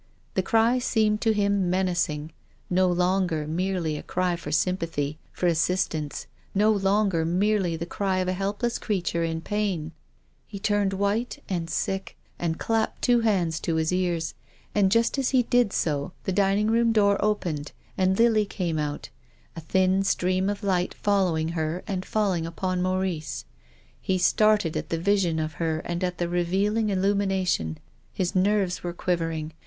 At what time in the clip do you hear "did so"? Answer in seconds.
15.43-16.13